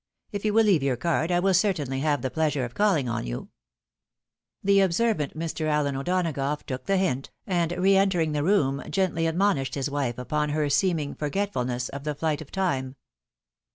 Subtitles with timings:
[0.31, 3.27] If you will leave your card, I will certainly have the pleasure of calling on
[3.27, 3.49] you."
[4.63, 5.67] The observant Mr.
[5.67, 9.91] Allen O'Dona gough took the hint, and re entering the room gently admon ished his
[9.91, 12.95] wife upon her seeming forgetfulness of the flight of time.